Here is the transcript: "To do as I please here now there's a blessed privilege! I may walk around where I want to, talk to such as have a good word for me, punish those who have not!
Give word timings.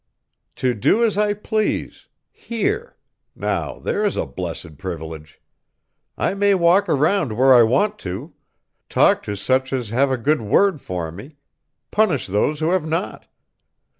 "To 0.55 0.73
do 0.73 1.03
as 1.03 1.15
I 1.15 1.35
please 1.35 2.07
here 2.31 2.97
now 3.35 3.77
there's 3.77 4.17
a 4.17 4.25
blessed 4.25 4.79
privilege! 4.79 5.39
I 6.17 6.33
may 6.33 6.55
walk 6.55 6.89
around 6.89 7.37
where 7.37 7.53
I 7.53 7.61
want 7.61 7.99
to, 7.99 8.33
talk 8.89 9.21
to 9.21 9.35
such 9.35 9.71
as 9.71 9.89
have 9.89 10.09
a 10.09 10.17
good 10.17 10.41
word 10.41 10.81
for 10.81 11.11
me, 11.11 11.35
punish 11.91 12.25
those 12.25 12.61
who 12.61 12.71
have 12.71 12.87
not! 12.87 13.27